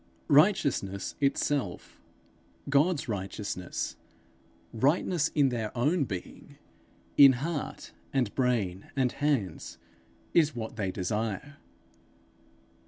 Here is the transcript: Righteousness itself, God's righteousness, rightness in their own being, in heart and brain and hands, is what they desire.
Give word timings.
Righteousness 0.33 1.13
itself, 1.21 2.01
God's 2.69 3.07
righteousness, 3.07 3.97
rightness 4.73 5.27
in 5.35 5.49
their 5.49 5.77
own 5.77 6.05
being, 6.05 6.57
in 7.17 7.33
heart 7.33 7.91
and 8.11 8.33
brain 8.33 8.89
and 8.95 9.11
hands, 9.11 9.77
is 10.33 10.55
what 10.55 10.75
they 10.75 10.89
desire. 10.89 11.57